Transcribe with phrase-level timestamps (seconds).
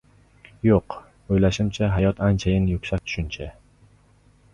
[0.67, 0.95] Yo‘q,
[1.35, 3.51] o‘ylashimcha, hayot– anchayin yuksak tushuncha.